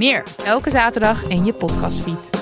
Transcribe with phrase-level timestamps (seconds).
[0.00, 0.22] meer.
[0.44, 2.39] Elke zaterdag in je podcastfeed.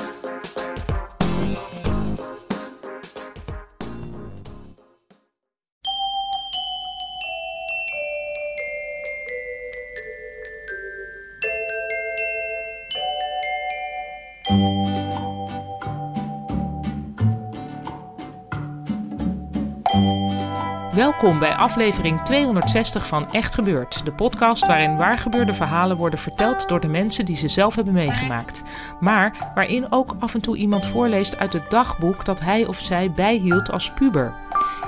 [21.20, 26.80] Welkom bij aflevering 260 van Echt Gebeurd, de podcast waarin waargebeurde verhalen worden verteld door
[26.80, 28.62] de mensen die ze zelf hebben meegemaakt.
[29.00, 33.10] Maar waarin ook af en toe iemand voorleest uit het dagboek dat hij of zij
[33.10, 34.34] bijhield als puber.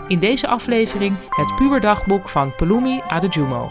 [0.08, 3.70] In deze aflevering het puberdagboek van Pelumi Adejumo.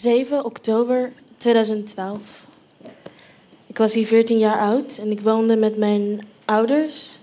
[0.00, 2.46] ...7 oktober 2012.
[3.66, 7.18] Ik was hier 14 jaar oud en ik woonde met mijn ouders,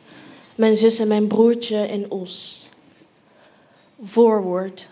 [0.55, 2.67] mijn zus en mijn broertje in Os.
[4.01, 4.89] Voorwoord.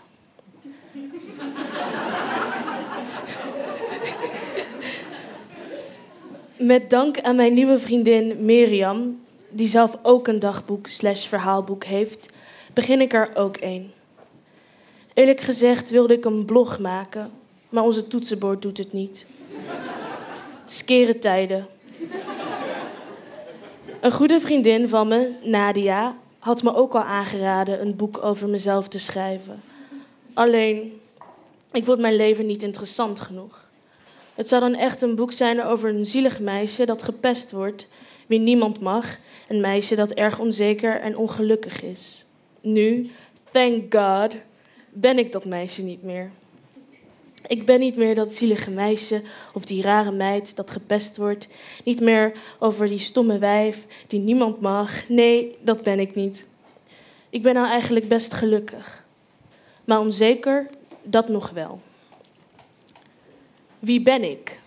[6.56, 12.32] Met dank aan mijn nieuwe vriendin Miriam, die zelf ook een dagboek slash verhaalboek heeft,
[12.72, 13.90] begin ik er ook een.
[15.14, 17.30] Eerlijk gezegd wilde ik een blog maken,
[17.68, 19.26] maar onze toetsenbord doet het niet.
[20.66, 21.66] Skere tijden.
[24.00, 28.88] Een goede vriendin van me, Nadia, had me ook al aangeraden een boek over mezelf
[28.88, 29.62] te schrijven.
[30.34, 31.00] Alleen,
[31.72, 33.64] ik vond mijn leven niet interessant genoeg.
[34.34, 37.88] Het zou dan echt een boek zijn over een zielig meisje dat gepest wordt,
[38.26, 39.16] wie niemand mag,
[39.48, 42.24] een meisje dat erg onzeker en ongelukkig is.
[42.60, 43.10] Nu,
[43.50, 44.36] thank God,
[44.88, 46.30] ben ik dat meisje niet meer.
[47.46, 51.48] Ik ben niet meer dat zielige meisje of die rare meid dat gepest wordt.
[51.84, 55.08] Niet meer over die stomme wijf die niemand mag.
[55.08, 56.44] Nee, dat ben ik niet.
[57.30, 59.04] Ik ben nou eigenlijk best gelukkig.
[59.84, 60.66] Maar onzeker,
[61.02, 61.80] dat nog wel.
[63.78, 64.58] Wie ben ik?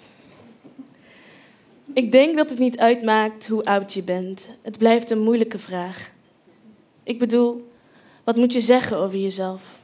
[1.93, 4.49] Ik denk dat het niet uitmaakt hoe oud je bent.
[4.61, 6.11] Het blijft een moeilijke vraag.
[7.03, 7.71] Ik bedoel,
[8.23, 9.79] wat moet je zeggen over jezelf?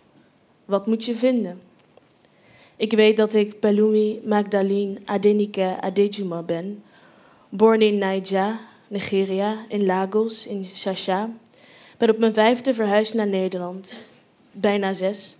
[0.65, 1.61] Wat moet je vinden?
[2.77, 6.83] Ik weet dat ik Pelumi Magdalene Adenike Adejuma ben.
[7.49, 11.29] Born in Naija, Nigeria, in Lagos, in Shasha.
[11.97, 13.93] Ben op mijn vijfde verhuisd naar Nederland.
[14.51, 15.37] Bijna zes.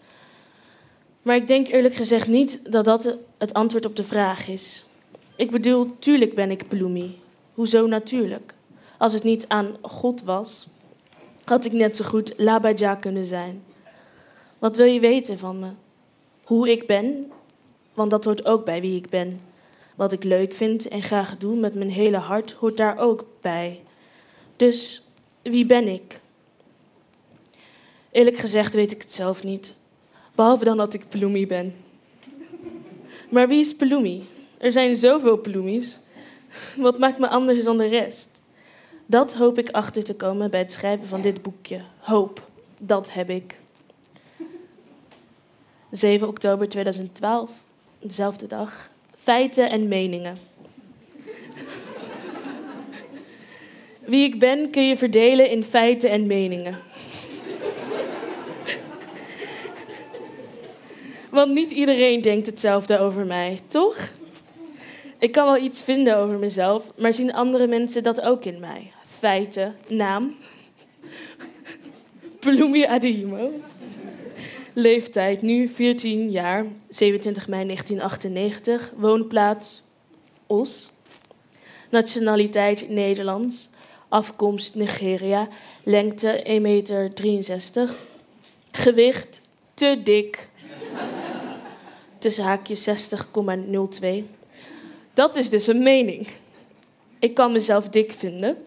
[1.22, 4.85] Maar ik denk eerlijk gezegd niet dat dat het antwoord op de vraag is.
[5.35, 7.19] Ik bedoel, tuurlijk ben ik Pelumi.
[7.53, 8.53] Hoezo natuurlijk?
[8.97, 10.67] Als het niet aan God was,
[11.44, 13.63] had ik net zo goed Labaja kunnen zijn.
[14.59, 15.69] Wat wil je weten van me?
[16.45, 17.31] Hoe ik ben,
[17.94, 19.41] want dat hoort ook bij wie ik ben.
[19.95, 23.81] Wat ik leuk vind en graag doe met mijn hele hart hoort daar ook bij.
[24.55, 25.07] Dus
[25.41, 26.19] wie ben ik?
[28.11, 29.73] Eerlijk gezegd weet ik het zelf niet.
[30.35, 31.75] Behalve dan dat ik Pelumi ben.
[33.29, 34.28] Maar wie is Pelumi?
[34.57, 36.00] Er zijn zoveel Pelumis.
[36.78, 38.29] Wat maakt me anders dan de rest?
[39.05, 41.79] Dat hoop ik achter te komen bij het schrijven van dit boekje.
[42.00, 42.47] Hoop,
[42.78, 43.59] dat heb ik.
[45.95, 47.51] 7 oktober 2012,
[48.00, 48.89] dezelfde dag.
[49.17, 50.38] Feiten en meningen.
[54.00, 56.78] Wie ik ben kun je verdelen in feiten en meningen.
[61.29, 63.97] Want niet iedereen denkt hetzelfde over mij, toch?
[65.19, 68.91] Ik kan wel iets vinden over mezelf, maar zien andere mensen dat ook in mij?
[69.05, 70.35] Feiten, naam.
[72.87, 73.52] Adeimo.
[74.77, 78.91] Leeftijd nu 14 jaar, 27 mei 1998.
[78.95, 79.83] Woonplaats
[80.47, 80.93] Os.
[81.89, 83.69] Nationaliteit Nederlands.
[84.09, 85.47] Afkomst Nigeria.
[85.83, 87.11] Lengte 1,63 meter.
[88.72, 89.41] Gewicht
[89.73, 90.49] te dik.
[92.17, 94.05] Tussen haakjes 60,02.
[95.13, 96.28] Dat is dus een mening.
[97.19, 98.57] Ik kan mezelf dik vinden,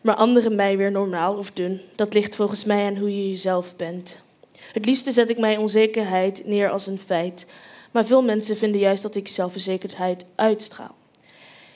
[0.00, 1.80] maar anderen mij weer normaal of dun.
[1.94, 4.24] Dat ligt volgens mij aan hoe je jezelf bent.
[4.72, 7.46] Het liefste zet ik mijn onzekerheid neer als een feit,
[7.90, 10.94] maar veel mensen vinden juist dat ik zelfverzekerdheid uitstraal.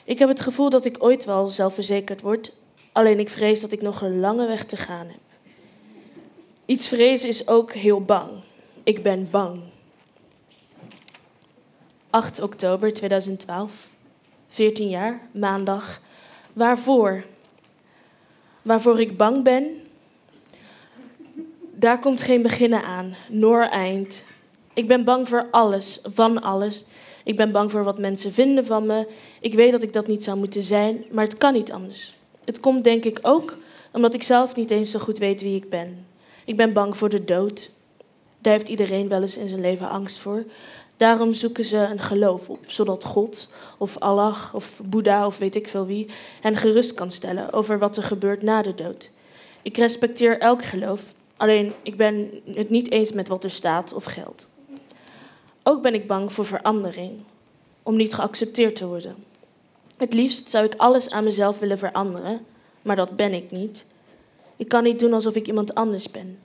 [0.03, 2.51] Ik heb het gevoel dat ik ooit wel zelfverzekerd word,
[2.91, 5.19] Alleen ik vrees dat ik nog een lange weg te gaan heb.
[6.65, 8.29] Iets vrezen is ook heel bang.
[8.83, 9.59] Ik ben bang.
[12.09, 13.89] 8 oktober 2012,
[14.47, 16.01] 14 jaar, maandag.
[16.53, 17.23] Waarvoor?
[18.61, 19.81] Waarvoor ik bang ben?
[21.81, 24.23] Daar komt geen beginnen aan, nor eind.
[24.73, 26.85] Ik ben bang voor alles, van alles.
[27.23, 29.07] Ik ben bang voor wat mensen vinden van me.
[29.39, 32.13] Ik weet dat ik dat niet zou moeten zijn, maar het kan niet anders.
[32.45, 33.57] Het komt denk ik ook
[33.91, 36.05] omdat ik zelf niet eens zo goed weet wie ik ben.
[36.45, 37.71] Ik ben bang voor de dood.
[38.39, 40.43] Daar heeft iedereen wel eens in zijn leven angst voor.
[40.97, 45.67] Daarom zoeken ze een geloof op, zodat God of Allah of Boeddha of weet ik
[45.67, 46.09] veel wie
[46.41, 49.09] hen gerust kan stellen over wat er gebeurt na de dood.
[49.61, 54.03] Ik respecteer elk geloof, alleen ik ben het niet eens met wat er staat of
[54.03, 54.47] geldt.
[55.63, 57.11] Ook ben ik bang voor verandering,
[57.83, 59.15] om niet geaccepteerd te worden.
[59.97, 62.45] Het liefst zou ik alles aan mezelf willen veranderen,
[62.81, 63.85] maar dat ben ik niet.
[64.55, 66.39] Ik kan niet doen alsof ik iemand anders ben.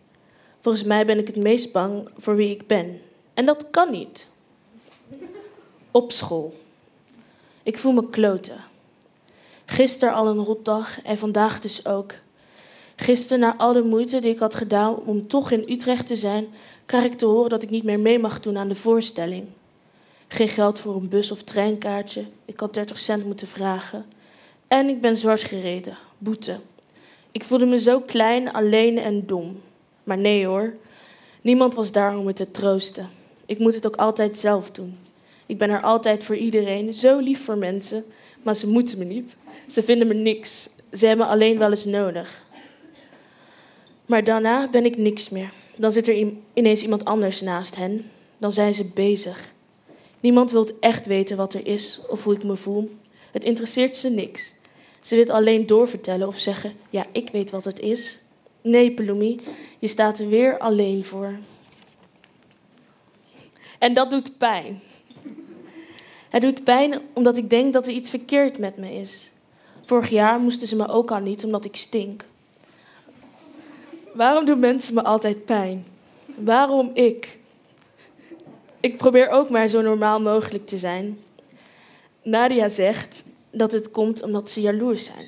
[0.60, 3.00] Volgens mij ben ik het meest bang voor wie ik ben.
[3.34, 4.28] En dat kan niet.
[5.90, 6.54] Op school.
[7.62, 8.60] Ik voel me kloten.
[9.66, 12.14] Gisteren al een rotdag en vandaag dus ook.
[12.96, 16.46] Gisteren, na al de moeite die ik had gedaan om toch in Utrecht te zijn,
[16.86, 19.44] krijg ik te horen dat ik niet meer mee mag doen aan de voorstelling.
[20.28, 22.24] Geen geld voor een bus- of treinkaartje.
[22.44, 24.04] Ik had 30 cent moeten vragen.
[24.68, 25.96] En ik ben zwart gereden.
[26.18, 26.56] Boete.
[27.32, 29.60] Ik voelde me zo klein, alleen en dom.
[30.04, 30.74] Maar nee hoor.
[31.40, 33.08] Niemand was daar om me te troosten.
[33.46, 34.98] Ik moet het ook altijd zelf doen.
[35.46, 38.04] Ik ben er altijd voor iedereen, zo lief voor mensen,
[38.42, 39.36] maar ze moeten me niet.
[39.68, 40.70] Ze vinden me niks.
[40.92, 42.44] Ze hebben me alleen wel eens nodig.
[44.06, 45.52] Maar daarna ben ik niks meer.
[45.76, 48.10] Dan zit er ineens iemand anders naast hen.
[48.38, 49.52] Dan zijn ze bezig.
[50.20, 52.90] Niemand wil echt weten wat er is of hoe ik me voel.
[53.30, 54.54] Het interesseert ze niks.
[55.00, 58.18] Ze wil alleen doorvertellen of zeggen: Ja, ik weet wat het is.
[58.62, 59.38] Nee, Pelumi,
[59.78, 61.38] je staat er weer alleen voor.
[63.78, 64.80] En dat doet pijn.
[66.28, 69.30] Het doet pijn omdat ik denk dat er iets verkeerd met me is.
[69.84, 72.24] Vorig jaar moesten ze me ook al niet omdat ik stink.
[74.16, 75.86] Waarom doen mensen me altijd pijn?
[76.34, 77.38] Waarom ik?
[78.80, 81.18] Ik probeer ook maar zo normaal mogelijk te zijn.
[82.22, 85.24] Nadia zegt dat het komt omdat ze jaloers zijn.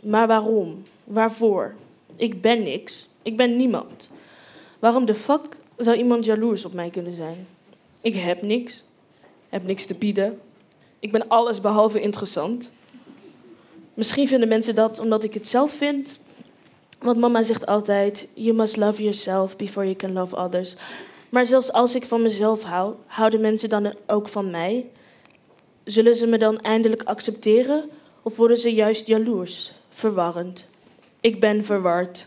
[0.00, 0.82] Maar waarom?
[1.04, 1.74] Waarvoor?
[2.16, 3.08] Ik ben niks.
[3.22, 4.10] Ik ben niemand.
[4.78, 7.46] Waarom de fuck zou iemand jaloers op mij kunnen zijn?
[8.00, 8.84] Ik heb niks.
[9.48, 10.40] Heb niks te bieden.
[10.98, 12.70] Ik ben alles behalve interessant.
[13.94, 16.20] Misschien vinden mensen dat omdat ik het zelf vind.
[16.98, 20.76] Want mama zegt altijd: You must love yourself before you can love others.
[21.28, 24.86] Maar zelfs als ik van mezelf hou, houden mensen dan ook van mij?
[25.84, 27.90] Zullen ze me dan eindelijk accepteren
[28.22, 30.66] of worden ze juist jaloers, verwarrend?
[31.20, 32.26] Ik ben verward.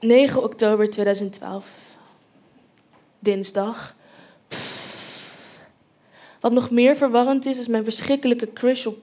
[0.00, 1.66] 9 oktober 2012.
[3.18, 3.94] Dinsdag.
[6.40, 8.96] Wat nog meer verwarrend is, is mijn verschrikkelijke crush op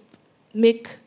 [0.52, 1.00] Mick.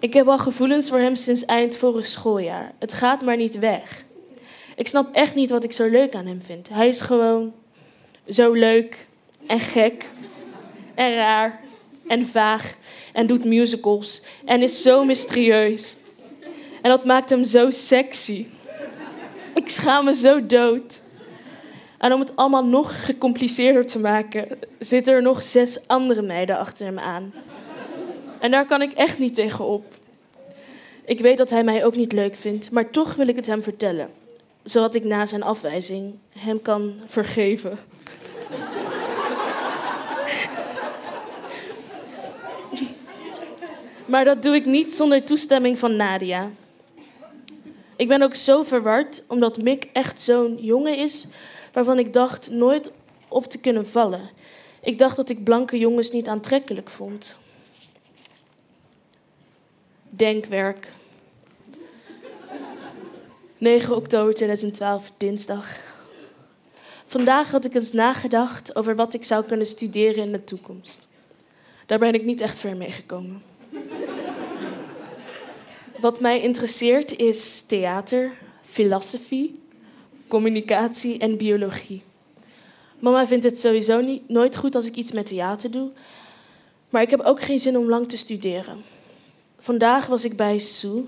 [0.00, 2.72] Ik heb al gevoelens voor hem sinds eind vorig schooljaar.
[2.78, 4.04] Het gaat maar niet weg.
[4.76, 6.68] Ik snap echt niet wat ik zo leuk aan hem vind.
[6.68, 7.52] Hij is gewoon
[8.28, 9.06] zo leuk
[9.46, 10.06] en gek
[10.94, 11.60] en raar
[12.06, 12.74] en vaag
[13.12, 15.96] en doet musicals en is zo mysterieus.
[16.82, 18.46] En dat maakt hem zo sexy.
[19.54, 21.00] Ik schaam me zo dood.
[21.98, 24.48] En om het allemaal nog gecompliceerder te maken,
[24.78, 27.32] zitten er nog zes andere meiden achter hem aan.
[28.40, 29.84] En daar kan ik echt niet tegen op.
[31.04, 33.62] Ik weet dat hij mij ook niet leuk vindt, maar toch wil ik het hem
[33.62, 34.10] vertellen.
[34.62, 37.78] Zodat ik na zijn afwijzing hem kan vergeven.
[44.06, 46.50] maar dat doe ik niet zonder toestemming van Nadia.
[47.96, 51.26] Ik ben ook zo verward omdat Mick echt zo'n jongen is
[51.72, 52.90] waarvan ik dacht nooit
[53.28, 54.30] op te kunnen vallen.
[54.82, 57.38] Ik dacht dat ik blanke jongens niet aantrekkelijk vond.
[60.10, 60.88] Denkwerk.
[63.58, 65.78] 9 oktober 2012, dinsdag.
[67.06, 71.08] Vandaag had ik eens nagedacht over wat ik zou kunnen studeren in de toekomst.
[71.86, 73.42] Daar ben ik niet echt ver mee gekomen.
[76.00, 78.32] Wat mij interesseert is theater,
[78.64, 79.60] filosofie,
[80.28, 82.02] communicatie en biologie.
[82.98, 85.90] Mama vindt het sowieso niet, nooit goed als ik iets met theater doe,
[86.88, 88.82] maar ik heb ook geen zin om lang te studeren.
[89.62, 91.04] Vandaag was ik bij Sue.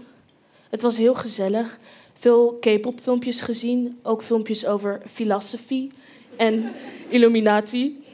[0.69, 1.79] Het was heel gezellig.
[2.15, 5.91] Veel K-pop filmpjes gezien, ook filmpjes over filosofie
[6.37, 6.73] en
[7.09, 8.05] Illuminati.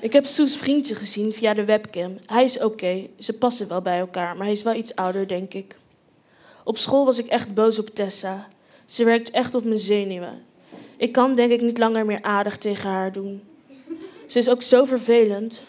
[0.00, 2.18] Ik heb Soes vriendje gezien via de webcam.
[2.26, 5.54] Hij is oké, ze passen wel bij elkaar, maar hij is wel iets ouder, denk
[5.54, 5.74] ik.
[6.64, 8.48] Op school was ik echt boos op Tessa.
[8.86, 10.42] Ze werkt echt op mijn zenuwen.
[10.96, 13.42] Ik kan denk ik niet langer meer aardig tegen haar doen.
[14.26, 15.62] Ze is ook zo vervelend.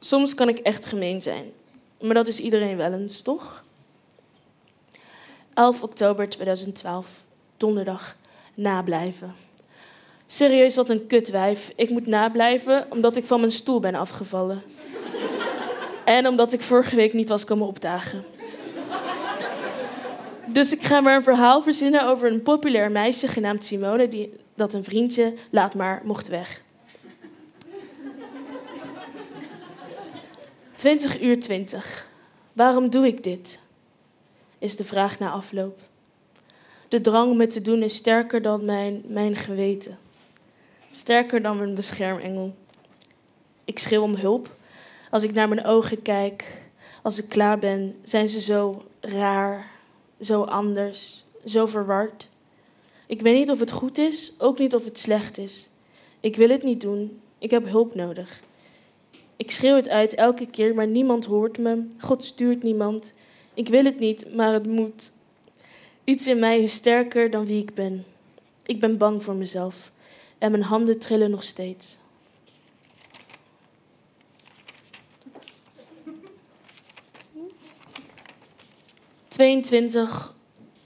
[0.00, 1.52] Soms kan ik echt gemeen zijn.
[2.00, 3.64] Maar dat is iedereen wel eens, toch?
[5.54, 7.24] 11 oktober 2012,
[7.56, 8.16] donderdag,
[8.54, 9.34] nablijven.
[10.26, 11.72] Serieus, wat een kutwijf.
[11.76, 14.62] Ik moet nablijven omdat ik van mijn stoel ben afgevallen.
[16.04, 18.24] en omdat ik vorige week niet was komen opdagen.
[20.46, 24.74] Dus ik ga maar een verhaal verzinnen over een populair meisje genaamd Simone, die, dat
[24.74, 26.62] een vriendje, laat maar, mocht weg.
[30.76, 32.06] 20 uur 20.
[32.52, 33.58] Waarom doe ik dit?
[34.58, 35.80] Is de vraag na afloop.
[36.88, 39.98] De drang het te doen is sterker dan mijn, mijn geweten.
[40.90, 42.54] Sterker dan mijn beschermengel.
[43.64, 44.50] Ik schreeuw om hulp.
[45.10, 46.68] Als ik naar mijn ogen kijk,
[47.02, 49.70] als ik klaar ben, zijn ze zo raar,
[50.20, 52.28] zo anders, zo verward.
[53.06, 55.68] Ik weet niet of het goed is, ook niet of het slecht is.
[56.20, 57.20] Ik wil het niet doen.
[57.38, 58.40] Ik heb hulp nodig.
[59.36, 61.86] Ik schreeuw het uit elke keer, maar niemand hoort me.
[61.98, 63.12] God stuurt niemand.
[63.54, 65.10] Ik wil het niet, maar het moet.
[66.04, 68.04] Iets in mij is sterker dan wie ik ben.
[68.62, 69.92] Ik ben bang voor mezelf
[70.38, 71.96] en mijn handen trillen nog steeds.
[79.28, 79.38] ...22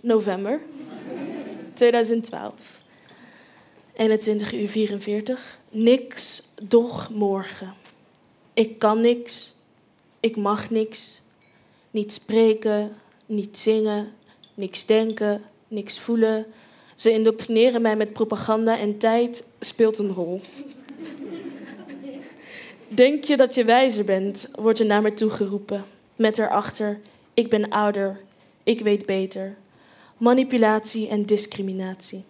[0.00, 0.60] november
[1.74, 2.82] 2012.
[3.92, 5.58] 21 uur 44.
[5.68, 7.79] Niks, doch morgen.
[8.60, 9.54] Ik kan niks.
[10.20, 11.20] Ik mag niks.
[11.90, 12.92] Niet spreken,
[13.26, 14.12] niet zingen,
[14.54, 16.46] niks denken, niks voelen.
[16.94, 20.40] Ze indoctrineren mij met propaganda en tijd speelt een rol.
[22.88, 25.84] Denk je dat je wijzer bent, wordt er naar me toe geroepen.
[26.16, 27.00] Met erachter,
[27.34, 28.20] ik ben ouder,
[28.62, 29.56] ik weet beter.
[30.16, 32.24] Manipulatie en discriminatie.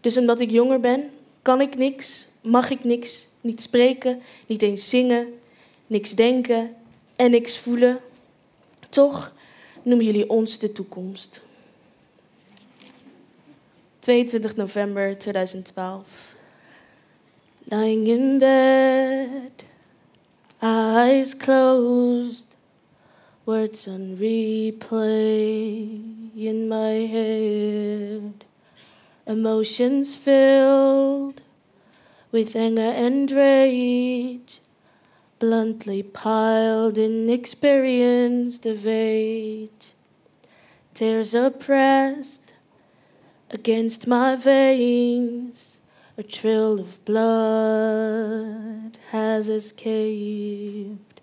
[0.00, 1.10] Dus omdat ik jonger ben,
[1.42, 5.34] kan ik niks, mag ik niks, niet spreken, niet eens zingen,
[5.86, 6.74] niks denken
[7.16, 7.98] en niks voelen.
[8.88, 9.32] Toch
[9.82, 11.42] noemen jullie ons de toekomst.
[13.98, 16.34] 22 november 2012.
[17.64, 19.64] Lying in bed,
[20.58, 22.46] eyes closed,
[23.44, 25.98] words on replay
[26.34, 28.44] in my head,
[29.26, 31.40] emotions filled
[32.30, 34.60] with anger and rage,
[35.44, 39.92] bluntly piled inexperienced of age,
[40.94, 42.44] tears oppressed
[43.50, 45.80] Against my veins,
[46.16, 51.20] a trail of blood has escaped.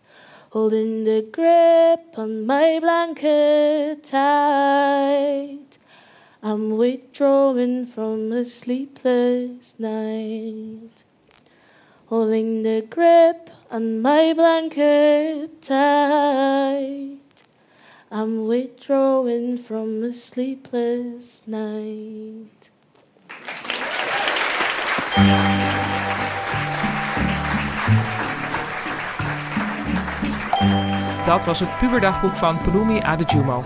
[0.52, 5.80] Holding the grip on my blanket tight,
[6.44, 11.04] I'm withdrawing from a sleepless night.
[12.06, 17.20] Holding the grip on my blanket tight.
[18.12, 22.70] I'm withdrawing from a sleepless night.
[31.26, 33.64] Dat was het puberdagboek van Palumi Adejumo.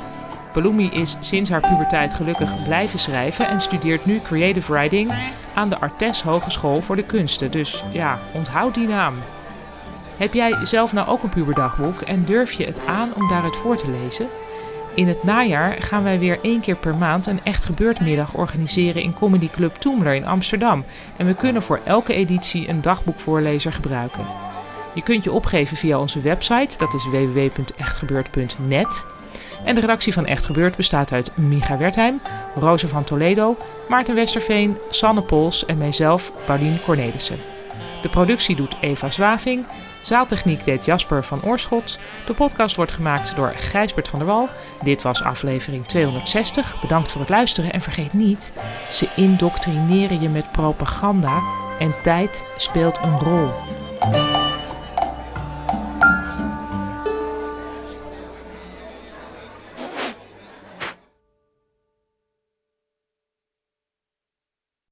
[0.53, 5.13] Palumi is sinds haar puberteit gelukkig blijven schrijven en studeert nu creative writing
[5.55, 7.51] aan de Artes Hogeschool voor de Kunsten.
[7.51, 9.13] Dus ja, onthoud die naam.
[10.17, 13.77] Heb jij zelf nou ook een puberdagboek en durf je het aan om daaruit voor
[13.77, 14.27] te lezen?
[14.95, 19.13] In het najaar gaan wij weer één keer per maand een echt gebeurtmiddag organiseren in
[19.13, 20.83] Comedy Club Toemler in Amsterdam.
[21.17, 24.25] En we kunnen voor elke editie een dagboekvoorlezer gebruiken.
[24.93, 29.05] Je kunt je opgeven via onze website, dat is www.echtgebeurd.net.
[29.65, 32.21] En de redactie van Echt Gebeurd bestaat uit Micha Wertheim,
[32.55, 33.57] Roze van Toledo,
[33.89, 37.54] Maarten Westerveen, Sanne Pols en mijzelf, Paulien Cornelissen.
[38.05, 39.65] De productie doet Eva Zwaving,
[40.01, 41.99] Zaaltechniek deed Jasper van Oorschot.
[42.25, 44.49] De podcast wordt gemaakt door Gijsbert van der Wal.
[44.83, 46.79] Dit was aflevering 260.
[46.81, 48.51] Bedankt voor het luisteren en vergeet niet,
[48.91, 51.41] ze indoctrineren je met propaganda
[51.79, 53.49] en tijd speelt een rol.